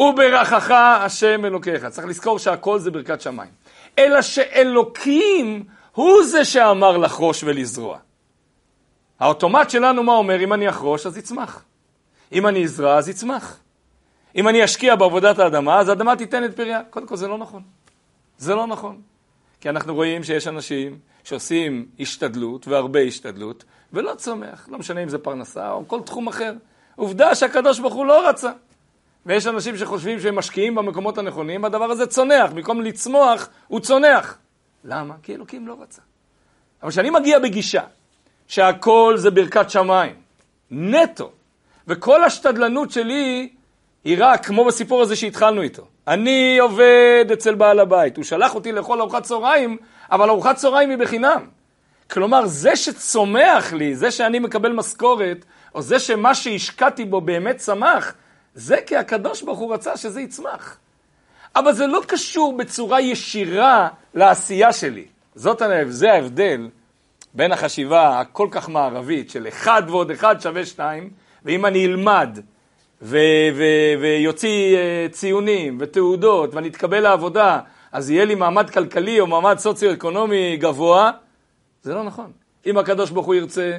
[0.00, 1.86] וברכך השם אלוקיך.
[1.86, 3.50] צריך לזכור שהכל זה ברכת שמיים.
[3.98, 5.64] אלא שאלוקים
[5.98, 7.98] הוא זה שאמר לחרוש ולזרוע.
[9.20, 10.40] האוטומט שלנו מה אומר?
[10.40, 11.64] אם אני אחרוש אז יצמח.
[12.32, 13.58] אם אני אזרע אז יצמח.
[14.36, 16.80] אם אני אשקיע בעבודת האדמה אז האדמה תיתן את פריה.
[16.90, 17.62] קודם כל זה לא נכון.
[18.38, 19.00] זה לא נכון.
[19.60, 24.68] כי אנחנו רואים שיש אנשים שעושים השתדלות והרבה השתדלות ולא צומח.
[24.68, 26.52] לא משנה אם זה פרנסה או כל תחום אחר.
[26.96, 28.50] עובדה שהקדוש ברוך הוא לא רצה.
[29.26, 34.38] ויש אנשים שחושבים שהם משקיעים במקומות הנכונים, והדבר הזה צונח, במקום לצמוח, הוא צונח.
[34.84, 35.14] למה?
[35.22, 36.02] כי אלוקים לא רצה.
[36.82, 37.82] אבל כשאני מגיע בגישה
[38.48, 40.14] שהכל זה ברכת שמיים,
[40.70, 41.30] נטו,
[41.88, 43.48] וכל השתדלנות שלי
[44.04, 48.72] היא רק, כמו בסיפור הזה שהתחלנו איתו, אני עובד אצל בעל הבית, הוא שלח אותי
[48.72, 49.76] לאכול ארוחת צהריים,
[50.10, 51.46] אבל ארוחת צהריים היא בחינם.
[52.10, 58.14] כלומר, זה שצומח לי, זה שאני מקבל משכורת, או זה שמה שהשקעתי בו באמת צמח,
[58.54, 60.78] זה כי הקדוש ברוך הוא רצה שזה יצמח.
[61.56, 65.04] אבל זה לא קשור בצורה ישירה לעשייה שלי.
[65.34, 66.68] זאת, זה ההבדל
[67.34, 71.10] בין החשיבה הכל כך מערבית של אחד ועוד אחד שווה שתיים,
[71.44, 72.38] ואם אני אלמד
[73.02, 77.60] ויוציא אה, ציונים ותעודות ואני אתקבל לעבודה,
[77.92, 81.10] אז יהיה לי מעמד כלכלי או מעמד סוציו-אקונומי גבוה,
[81.82, 82.32] זה לא נכון.
[82.66, 83.78] אם הקדוש ברוך הוא ירצה,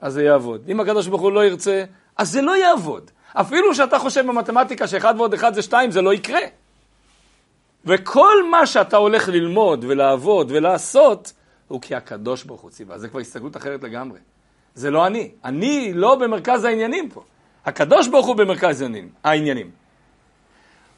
[0.00, 0.60] אז זה יעבוד.
[0.68, 1.84] אם הקדוש ברוך הוא לא ירצה,
[2.16, 3.10] אז זה לא יעבוד.
[3.32, 6.40] אפילו שאתה חושב במתמטיקה שאחד ועוד אחד זה שתיים, זה לא יקרה.
[7.88, 11.32] וכל מה שאתה הולך ללמוד ולעבוד ולעשות,
[11.68, 12.98] הוא כי הקדוש ברוך הוא ציווה.
[12.98, 14.18] זה כבר הסתכלות אחרת לגמרי.
[14.74, 15.30] זה לא אני.
[15.44, 17.22] אני לא במרכז העניינים פה.
[17.64, 18.84] הקדוש ברוך הוא במרכז
[19.24, 19.70] העניינים.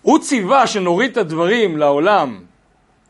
[0.02, 2.44] הוא ציווה שנוריד את הדברים לעולם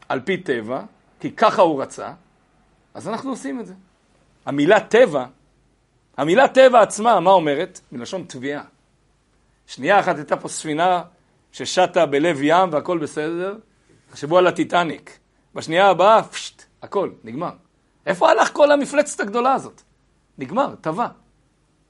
[0.08, 0.82] על פי טבע,
[1.20, 2.12] כי ככה הוא רצה,
[2.94, 3.74] אז אנחנו עושים את זה.
[4.46, 5.24] המילה טבע,
[6.16, 7.80] המילה טבע עצמה, מה אומרת?
[7.92, 8.62] מלשון תביעה.
[9.66, 11.02] שנייה אחת הייתה פה ספינה
[11.52, 13.56] ששטה בלב ים והכל בסדר,
[14.10, 15.18] תחשבו על הטיטניק.
[15.54, 17.50] בשנייה הבאה, פשט, הכל, נגמר.
[18.06, 19.82] איפה הלך כל המפלצת הגדולה הזאת?
[20.38, 21.06] נגמר, טבע.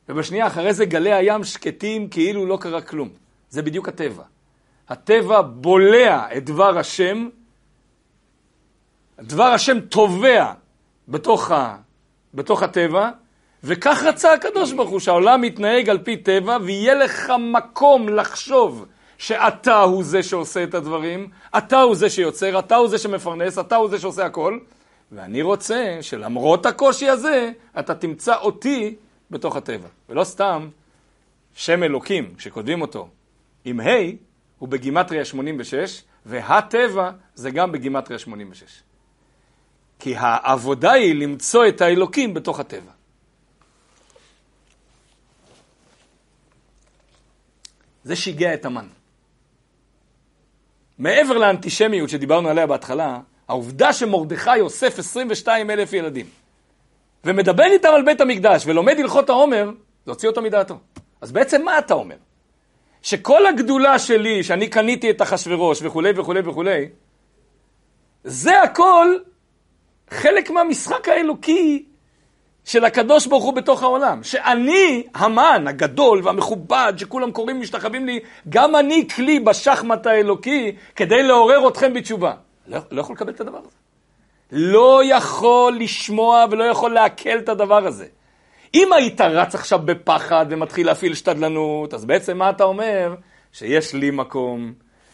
[0.09, 3.09] ובשנייה אחרי זה גלי הים שקטים כאילו לא קרה כלום.
[3.51, 4.23] זה בדיוק הטבע.
[4.89, 7.29] הטבע בולע את דבר השם,
[9.21, 10.53] דבר השם טובע
[11.09, 11.77] בתוך, ה,
[12.35, 13.11] בתוך הטבע,
[13.65, 18.87] וכך רצה הקדוש ברוך הוא, שהעולם יתנהג על פי טבע, ויהיה לך מקום לחשוב
[19.21, 21.29] שאתה הוא זה שעושה את הדברים,
[21.59, 24.59] אתה הוא זה שיוצר, אתה הוא זה שמפרנס, אתה הוא זה שעושה הכל,
[25.13, 28.97] ואני רוצה שלמרות הקושי הזה, אתה תמצא אותי
[29.31, 29.89] בתוך הטבע.
[30.09, 30.69] ולא סתם
[31.55, 33.09] שם אלוקים, כשכותבים אותו
[33.65, 33.85] עם ה',
[34.59, 38.83] הוא בגימטריה 86, והטבע זה גם בגימטריה 86.
[39.99, 42.93] כי העבודה היא למצוא את האלוקים בתוך הטבע.
[48.05, 48.87] זה שיגע את המן.
[51.01, 56.27] מעבר לאנטישמיות שדיברנו עליה בהתחלה, העובדה שמרדכי אוסף 22 אלף ילדים
[57.25, 59.71] ומדבר איתם על בית המקדש ולומד הלכות העומר,
[60.05, 60.79] זה הוציא אותו מדעתו.
[61.21, 62.17] אז בעצם מה אתה אומר?
[63.03, 66.89] שכל הגדולה שלי, שאני קניתי את אחשורוש וכולי וכולי וכולי,
[68.25, 69.17] זה הכל
[70.11, 71.85] חלק מהמשחק האלוקי
[72.65, 74.23] של הקדוש ברוך הוא בתוך העולם.
[74.23, 81.69] שאני, המן הגדול והמכובד, שכולם קוראים משתחווים לי, גם אני כלי בשחמט האלוקי כדי לעורר
[81.69, 82.33] אתכם בתשובה.
[82.67, 83.77] לא, לא יכול לקבל את הדבר הזה.
[84.53, 88.07] לא יכול לשמוע ולא יכול לעכל את הדבר הזה.
[88.75, 93.15] אם היית רץ עכשיו בפחד ומתחיל להפעיל שתדלנות, אז בעצם מה אתה אומר?
[93.53, 94.73] שיש לי מקום,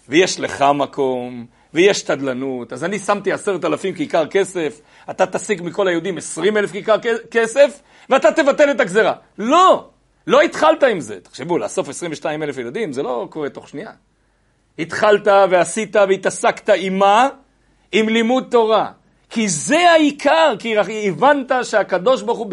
[0.09, 2.72] ויש לך מקום, ויש שתדלנות.
[2.72, 6.96] אז אני שמתי עשרת אלפים כיכר כסף, אתה תשיג מכל היהודים עשרים אלף כיכר
[7.30, 9.12] כסף, ואתה תבטל את הגזרה.
[9.38, 9.88] לא!
[10.26, 11.20] לא התחלת עם זה.
[11.20, 13.90] תחשבו, לאסוף 22 אלף ילדים, זה לא קורה תוך שנייה.
[14.78, 17.28] התחלת ועשית והתעסקת עם מה?
[17.92, 18.90] עם לימוד תורה.
[19.30, 22.52] כי זה העיקר, כי הבנת שהקדוש ברוך הוא,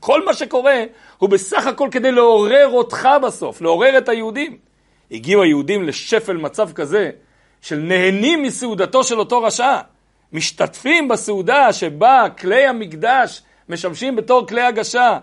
[0.00, 0.84] כל מה שקורה,
[1.18, 4.56] הוא בסך הכל כדי לעורר אותך בסוף, לעורר את היהודים.
[5.10, 7.10] הגיעו היהודים לשפל מצב כזה,
[7.64, 9.78] של נהנים מסעודתו של אותו רשע,
[10.32, 15.18] משתתפים בסעודה שבה כלי המקדש משמשים בתור כלי הגשה,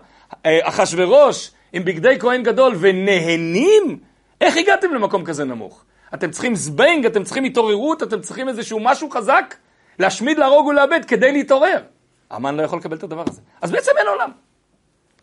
[0.46, 3.98] אה, אחשורוש עם בגדי כהן גדול ונהנים?
[4.40, 5.84] איך הגעתם למקום כזה נמוך?
[6.14, 9.54] אתם צריכים זבנג, אתם צריכים התעוררות, אתם צריכים איזשהו משהו חזק
[9.98, 11.82] להשמיד, להרוג ולאבד כדי להתעורר.
[12.30, 13.40] המן לא יכול לקבל את הדבר הזה.
[13.60, 14.30] אז בעצם אין עולם.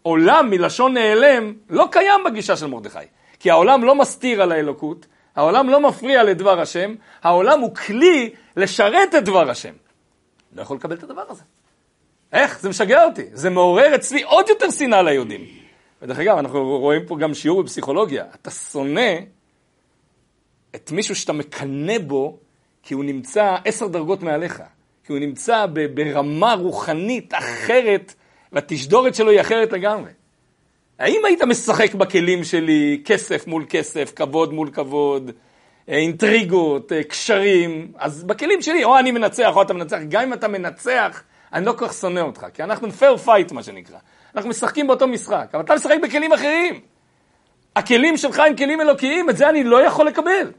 [0.01, 2.99] עולם מלשון נעלם לא קיים בגישה של מרדכי.
[3.39, 9.15] כי העולם לא מסתיר על האלוקות, העולם לא מפריע לדבר השם, העולם הוא כלי לשרת
[9.15, 9.73] את דבר השם.
[10.53, 11.43] לא יכול לקבל את הדבר הזה.
[12.33, 12.59] איך?
[12.59, 13.25] זה משגע אותי.
[13.33, 15.45] זה מעורר אצלי עוד יותר שנאה ליהודים.
[16.01, 18.25] ודרך אגב, אנחנו רואים פה גם שיעור בפסיכולוגיה.
[18.41, 19.15] אתה שונא
[20.75, 22.37] את מישהו שאתה מקנא בו,
[22.83, 24.63] כי הוא נמצא עשר דרגות מעליך.
[25.03, 28.13] כי הוא נמצא ברמה רוחנית אחרת,
[28.51, 30.11] והתשדורת שלו היא אחרת לגמרי.
[30.99, 35.31] אם היית משחק בכלים שלי כסף מול כסף, כבוד מול כבוד,
[35.89, 37.91] אה, אינטריגות, אה, קשרים?
[37.97, 41.71] אז בכלים שלי, או אני מנצח או אתה מנצח, גם אם אתה מנצח, אני לא
[41.71, 43.97] כל כך שונא אותך, כי אנחנו fair fight, מה שנקרא.
[44.35, 46.79] אנחנו משחקים באותו משחק, אבל אתה משחק בכלים אחרים.
[47.75, 50.51] הכלים שלך הם כלים אלוקיים, את זה אני לא יכול לקבל.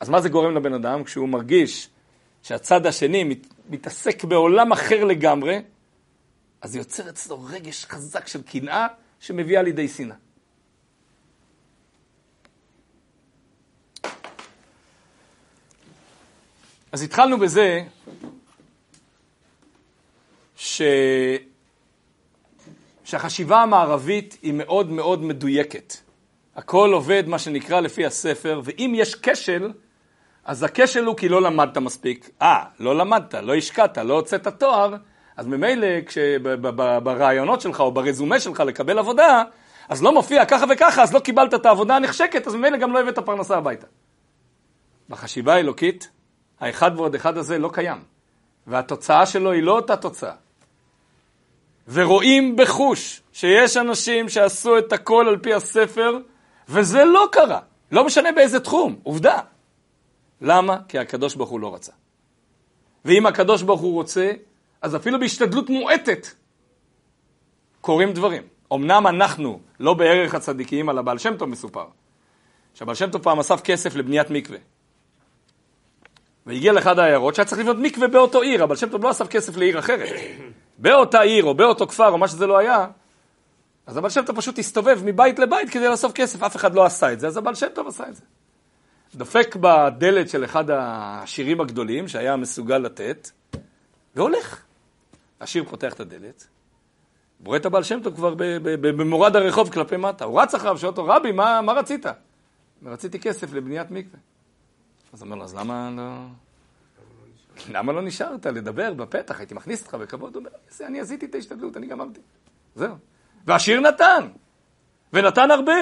[0.00, 1.88] אז מה זה גורם לבן אדם כשהוא מרגיש
[2.42, 5.62] שהצד השני מת, מתעסק בעולם אחר לגמרי,
[6.62, 8.86] אז זה יוצר אצלו רגש חזק של קנאה
[9.26, 10.16] שמביאה לידי שנאה.
[16.92, 17.84] אז התחלנו בזה
[20.56, 20.82] ש...
[23.04, 25.94] שהחשיבה המערבית היא מאוד מאוד מדויקת.
[26.56, 29.72] הכל עובד, מה שנקרא, לפי הספר, ואם יש כשל,
[30.44, 32.30] אז הכשל הוא כי לא למדת מספיק.
[32.42, 34.94] אה, לא למדת, לא השקעת, לא הוצאת תואר,
[35.36, 35.86] אז ממילא
[37.02, 39.42] ברעיונות שלך או ברזומה שלך לקבל עבודה,
[39.88, 43.00] אז לא מופיע ככה וככה, אז לא קיבלת את העבודה הנחשקת, אז ממילא גם לא
[43.00, 43.86] הבאת פרנסה הביתה.
[45.08, 46.10] בחשיבה האלוקית,
[46.60, 47.98] האחד ועוד אחד הזה לא קיים,
[48.66, 50.34] והתוצאה שלו היא לא אותה תוצאה.
[51.88, 56.18] ורואים בחוש שיש אנשים שעשו את הכל על פי הספר,
[56.68, 57.60] וזה לא קרה.
[57.92, 59.38] לא משנה באיזה תחום, עובדה.
[60.40, 60.76] למה?
[60.88, 61.92] כי הקדוש ברוך הוא לא רצה.
[63.04, 64.32] ואם הקדוש ברוך הוא רוצה,
[64.84, 66.26] אז אפילו בהשתדלות מועטת
[67.80, 68.42] קורים דברים.
[68.72, 71.86] אמנם אנחנו לא בערך הצדיקים, על הבעל שם טוב מסופר.
[72.74, 74.58] שהבעל שם טוב פעם אסף כסף לבניית מקווה.
[76.46, 79.56] והגיע לאחד העיירות שהיה צריך לבנות מקווה באותו עיר, הבעל שם טוב לא אסף כסף
[79.56, 80.08] לעיר אחרת.
[80.78, 82.86] באותה עיר או באותו כפר או מה שזה לא היה,
[83.86, 87.12] אז הבעל שם טוב פשוט הסתובב מבית לבית כדי לאסוף כסף, אף אחד לא עשה
[87.12, 88.22] את זה, אז הבעל שם טוב עשה את זה.
[89.14, 93.30] דופק בדלת של אחד השירים הגדולים שהיה מסוגל לתת,
[94.16, 94.64] והולך.
[95.44, 96.46] השיר פותח את הדלת,
[97.44, 98.34] רואה את הבעל שם טוב כבר
[98.80, 100.24] במורד הרחוב כלפי מטה.
[100.24, 102.06] הוא רץ אחריו, שואל אותו, רבי, מה, מה רצית?
[102.84, 104.18] רציתי כסף לבניית מקווה.
[105.12, 106.02] אז הוא אומר לו, אז למה לא...
[107.70, 109.38] למה לא נשארת לדבר בפתח?
[109.38, 110.34] הייתי מכניס אותך בכבוד.
[110.34, 110.50] הוא אומר,
[110.88, 112.20] אני עשיתי את ההשתדלות, אני גמרתי.
[112.74, 112.94] זהו.
[113.46, 114.28] והשיר נתן,
[115.12, 115.72] ונתן הרבה.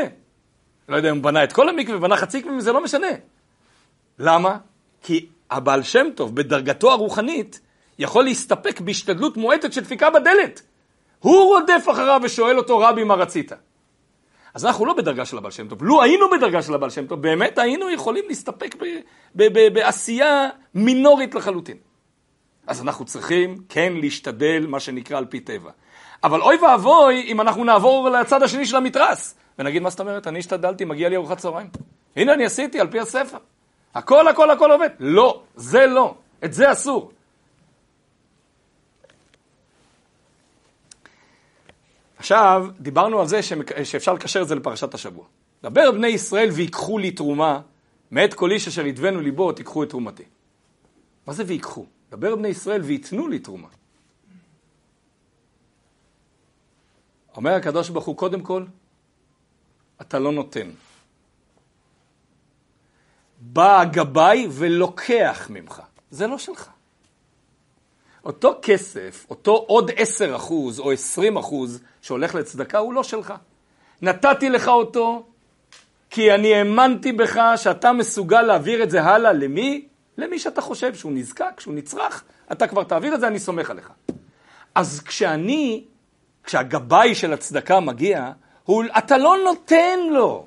[0.88, 3.08] לא יודע אם הוא בנה את כל המקווה, בנה חצי מקווה, זה לא משנה.
[4.18, 4.58] למה?
[5.02, 7.60] כי הבעל שם טוב, בדרגתו הרוחנית,
[7.98, 10.62] יכול להסתפק בהשתדלות מועטת של דפיקה בדלת.
[11.18, 13.52] הוא רודף אחריו ושואל אותו, רבי, מה רצית?
[14.54, 15.84] אז אנחנו לא בדרגה של הבעל שם טוב.
[15.84, 18.74] לו היינו בדרגה של הבעל שם טוב, באמת היינו יכולים להסתפק
[19.34, 21.76] בעשייה מינורית לחלוטין.
[22.66, 25.70] אז אנחנו צריכים כן להשתדל, מה שנקרא, על פי טבע.
[26.24, 30.26] אבל אוי ואבוי אם אנחנו נעבור לצד השני של המתרס, ונגיד, מה זאת אומרת?
[30.26, 31.68] אני השתדלתי, מגיע לי ארוחת צהריים.
[32.16, 33.38] הנה אני עשיתי על פי הספר.
[33.94, 34.88] הכל, הכל, הכל עובד.
[35.00, 36.14] לא, זה לא.
[36.44, 37.12] את זה אסור.
[42.22, 43.40] עכשיו, דיברנו על זה
[43.84, 45.24] שאפשר לקשר את זה לפרשת השבוע.
[45.62, 47.60] דבר בני ישראל ויקחו לי תרומה,
[48.10, 50.22] מאת כל איש אשר ידבנו ליבו, תיקחו את תרומתי.
[51.26, 51.86] מה זה ויקחו?
[52.10, 53.68] דבר בני ישראל ויתנו לי תרומה.
[57.36, 58.64] אומר הקדוש ברוך הוא, קודם כל,
[60.00, 60.70] אתה לא נותן.
[63.40, 65.82] בא הגבאי ולוקח ממך.
[66.10, 66.70] זה לא שלך.
[68.24, 73.34] אותו כסף, אותו עוד 10 אחוז או 20 אחוז שהולך לצדקה, הוא לא שלך.
[74.02, 75.22] נתתי לך אותו
[76.10, 79.86] כי אני האמנתי בך שאתה מסוגל להעביר את זה הלאה למי?
[80.18, 83.90] למי שאתה חושב שהוא נזקק, שהוא נצרך, אתה כבר תעביר את זה, אני סומך עליך.
[84.74, 85.84] אז כשאני,
[86.44, 88.30] כשהגבאי של הצדקה מגיע,
[88.64, 90.46] הוא, אתה לא נותן לו.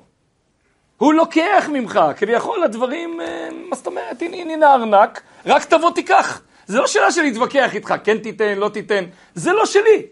[0.96, 6.40] הוא לוקח ממך, כביכול הדברים, אה, מה זאת אומרת, הנה, הנה הארנק, רק תבוא תיקח.
[6.66, 10.06] זה לא שאלה של להתווכח איתך, כן תיתן, לא תיתן, זה לא שלי.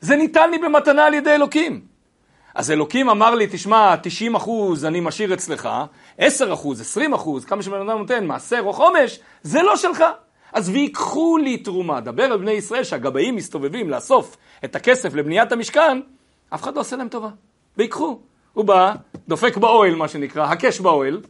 [0.00, 1.80] זה ניתן לי במתנה על ידי אלוקים.
[2.54, 5.68] אז אלוקים אמר לי, תשמע, 90 אחוז אני משאיר אצלך,
[6.18, 10.04] 10 אחוז, 20 אחוז, כמה שבן אדם נותן, מעשר או חומש, זה לא שלך.
[10.52, 12.00] אז ויקחו לי תרומה.
[12.00, 16.00] דבר על בני ישראל שהגבאים מסתובבים לאסוף את הכסף לבניית המשכן,
[16.54, 17.28] אף אחד לא עושה להם טובה.
[17.76, 18.18] ויקחו.
[18.52, 18.94] הוא בא,
[19.28, 21.20] דופק באוהל, מה שנקרא, הקש באוהל,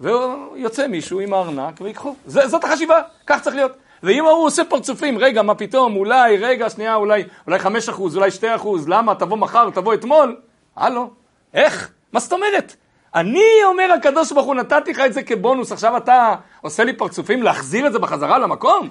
[0.00, 2.14] ויוצא מישהו עם הארנק ויקחו.
[2.26, 3.72] זאת החשיבה, כך צריך להיות.
[4.02, 8.30] ואם ההוא עושה פרצופים, רגע, מה פתאום, אולי, רגע, שנייה, אולי, אולי חמש אחוז, אולי
[8.30, 10.36] שתי אחוז, למה, תבוא מחר, תבוא אתמול,
[10.76, 11.10] הלו,
[11.54, 11.90] איך?
[12.12, 12.76] מה זאת אומרת?
[13.14, 17.42] אני אומר הקדוש ברוך הוא נתתי לך את זה כבונוס, עכשיו אתה עושה לי פרצופים
[17.42, 18.88] להחזיר את זה בחזרה למקום?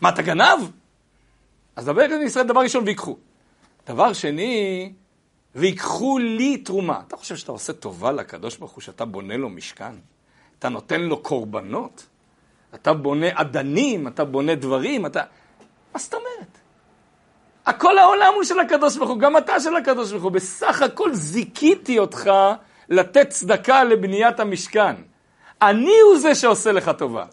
[0.00, 0.70] מה, אתה גנב?
[1.76, 3.16] אז דבר עם ישראל דבר ראשון ויקחו.
[3.86, 4.92] דבר שני,
[5.54, 7.00] ויקחו לי תרומה.
[7.06, 9.92] אתה חושב שאתה עושה טובה לקדוש ברוך הוא שאתה בונה לו משכן?
[10.58, 12.06] אתה נותן לו קורבנות?
[12.74, 15.22] אתה בונה אדנים, אתה בונה דברים, אתה...
[15.94, 16.58] מה זאת אומרת?
[17.66, 20.32] הכל העולם הוא של הקדוש ברוך הוא, גם אתה של הקדוש ברוך הוא.
[20.32, 22.30] בסך הכל זיכיתי אותך
[22.88, 24.94] לתת צדקה לבניית המשכן.
[25.62, 27.24] אני הוא זה שעושה לך טובה.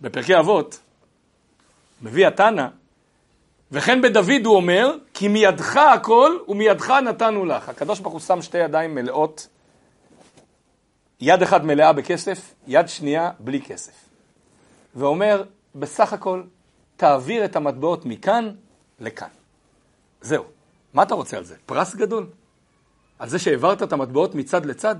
[0.00, 0.80] בפרקי אבות,
[2.02, 2.66] מביא התנא,
[3.72, 7.68] וכן בדוד הוא אומר, כי מידך הכל ומידך נתנו לך.
[7.68, 9.46] הקדוש ברוך הוא שם שתי ידיים מלאות,
[11.24, 13.92] יד אחת מלאה בכסף, יד שנייה בלי כסף.
[14.94, 15.42] ואומר,
[15.74, 16.42] בסך הכל,
[16.96, 18.50] תעביר את המטבעות מכאן
[19.00, 19.28] לכאן.
[20.20, 20.44] זהו.
[20.94, 21.54] מה אתה רוצה על זה?
[21.66, 22.26] פרס גדול?
[23.18, 24.96] על זה שהעברת את המטבעות מצד לצד?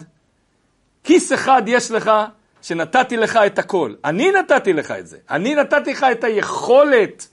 [1.05, 2.11] כיס אחד יש לך
[2.63, 3.95] שנתתי לך את הכל.
[4.05, 5.19] אני נתתי לך את זה.
[5.31, 7.29] אני נתתי לך את היכולת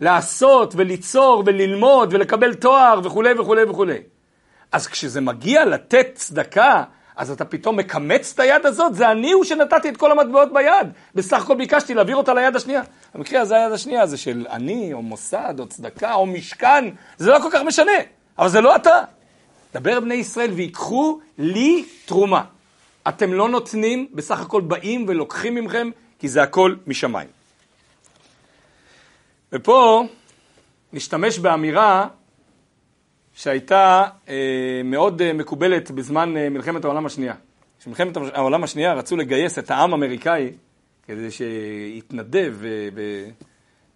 [0.00, 4.02] לעשות וליצור וללמוד ולקבל תואר וכולי וכולי וכולי.
[4.72, 6.84] אז כשזה מגיע לתת צדקה,
[7.20, 10.88] אז אתה פתאום מקמץ את היד הזאת, זה אני הוא שנתתי את כל המטבעות ביד.
[11.14, 12.82] בסך הכל ביקשתי להעביר אותה ליד השנייה.
[13.14, 16.84] במקרה הזה היד השנייה זה של אני, או מוסד, או צדקה, או משכן,
[17.18, 17.92] זה לא כל כך משנה,
[18.38, 19.02] אבל זה לא אתה.
[19.74, 22.42] דבר בני ישראל ויקחו לי תרומה.
[23.08, 27.28] אתם לא נותנים, בסך הכל באים ולוקחים ממכם, כי זה הכל משמיים.
[29.52, 30.04] ופה
[30.92, 32.06] נשתמש באמירה
[33.40, 34.34] שהייתה אה,
[34.84, 37.34] מאוד אה, מקובלת בזמן אה, מלחמת העולם השנייה.
[37.86, 40.52] במלחמת העולם השנייה רצו לגייס את העם האמריקאי
[41.02, 42.56] כדי שיתנדב,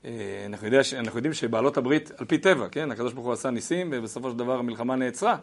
[0.05, 0.81] ואנחנו יודע,
[1.15, 4.59] יודעים שבעלות הברית, על פי טבע, כן, הקדוש ברוך הוא עשה ניסים ובסופו של דבר
[4.59, 5.37] המלחמה נעצרה.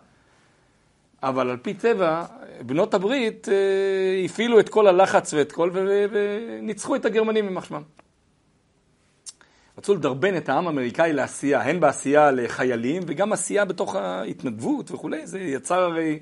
[1.23, 2.25] אבל על פי טבע,
[2.61, 3.47] בנות הברית
[4.25, 5.71] הפעילו את כל הלחץ ואת כל,
[6.11, 7.81] וניצחו את הגרמנים יימח שמם.
[9.81, 15.27] רצו לדרבן את העם האמריקאי לעשייה, הן בעשייה לחיילים וגם עשייה בתוך ההתנדבות וכולי.
[15.27, 16.19] זה יצר הרי,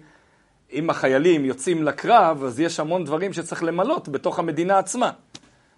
[0.73, 5.11] אם החיילים יוצאים לקרב, אז יש המון דברים שצריך למלות בתוך המדינה עצמה.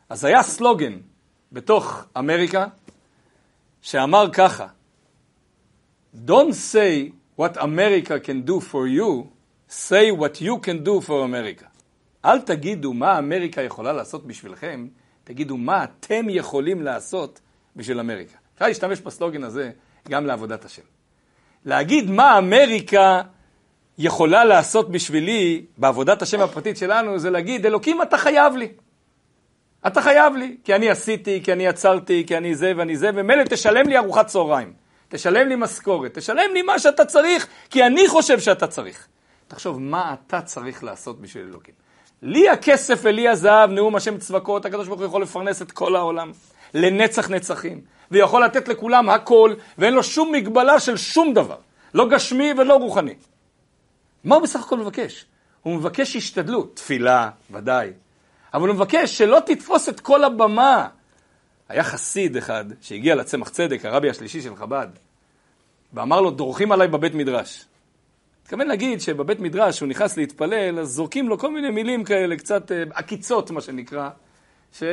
[0.09, 0.93] אז היה סלוגן
[1.51, 2.65] בתוך אמריקה
[3.81, 4.67] שאמר ככה,
[6.27, 9.25] Don't say what America can do for you,
[9.69, 11.65] say what you can do for America.
[12.25, 14.87] אל תגידו מה אמריקה יכולה לעשות בשבילכם,
[15.23, 17.41] תגידו מה אתם יכולים לעשות
[17.75, 18.37] בשביל אמריקה.
[18.53, 19.71] אפשר להשתמש בסלוגן הזה
[20.09, 20.81] גם לעבודת השם.
[21.65, 23.21] להגיד מה אמריקה
[23.97, 28.71] יכולה לעשות בשבילי בעבודת השם הפרטית שלנו, זה להגיד, אלוקים, אתה חייב לי.
[29.87, 33.43] אתה חייב לי, כי אני עשיתי, כי אני עצרתי, כי אני זה ואני זה, ומילא
[33.43, 34.73] תשלם לי ארוחת צהריים,
[35.09, 39.07] תשלם לי משכורת, תשלם לי מה שאתה צריך, כי אני חושב שאתה צריך.
[39.47, 41.73] תחשוב, מה אתה צריך לעשות בשביל אלוקים?
[42.21, 46.31] לי הכסף ולי הזהב, נאום השם צבקות, הקדוש ברוך הוא יכול לפרנס את כל העולם.
[46.73, 47.81] לנצח נצחים,
[48.11, 51.57] ויכול לתת לכולם הכל, ואין לו שום מגבלה של שום דבר,
[51.93, 53.15] לא גשמי ולא רוחני.
[54.23, 55.25] מה הוא בסך הכל מבקש?
[55.61, 57.91] הוא מבקש השתדלות, תפילה, ודאי,
[58.53, 60.87] אבל הוא מבקש שלא תתפוס את כל הבמה.
[61.69, 64.87] היה חסיד אחד שהגיע לצמח צדק, הרבי השלישי של חב"ד,
[65.93, 67.65] ואמר לו, דורכים עליי בבית מדרש.
[68.43, 72.71] התכוון להגיד שבבית מדרש, הוא נכנס להתפלל, אז זורקים לו כל מיני מילים כאלה, קצת
[72.71, 74.09] אה, עקיצות, מה שנקרא,
[74.73, 74.83] ש...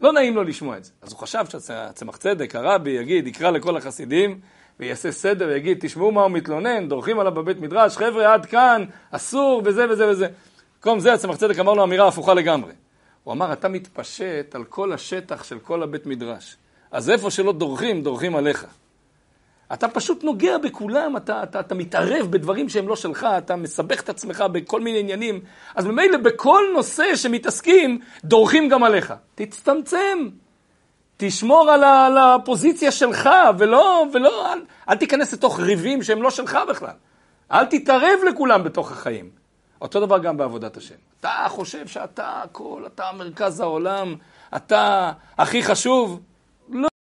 [0.00, 0.92] לא נעים לו לשמוע את זה.
[1.02, 4.40] אז הוא חשב שהצמח צדק, הרבי, יגיד, יקרא לכל החסידים
[4.80, 9.62] ויעשה סדר ויגיד, תשמעו מה הוא מתלונן, דורכים עליו בבית מדרש, חבר'ה, עד כאן, אסור,
[9.64, 10.26] וזה וזה וזה.
[10.76, 12.72] במקום זה הצמח צדק אמר לו אמירה הפוכה לגמרי.
[13.24, 16.56] הוא אמר, אתה מתפשט על כל השטח של כל הבית מדרש.
[16.90, 18.66] אז איפה שלא דורכים, דורכים עליך.
[19.72, 24.08] אתה פשוט נוגע בכולם, אתה, אתה, אתה מתערב בדברים שהם לא שלך, אתה מסבך את
[24.08, 25.40] עצמך בכל מיני עניינים.
[25.74, 29.14] אז ממילא בכל נושא שמתעסקים, דורכים גם עליך.
[29.34, 30.28] תצטמצם,
[31.16, 36.30] תשמור על, ה, על הפוזיציה שלך, ולא, ולא, אל, אל תיכנס לתוך ריבים שהם לא
[36.30, 36.94] שלך בכלל.
[37.52, 39.30] אל תתערב לכולם בתוך החיים.
[39.80, 40.94] אותו דבר גם בעבודת השם.
[41.20, 44.14] אתה חושב שאתה הכל, אתה מרכז העולם,
[44.56, 46.20] אתה הכי חשוב,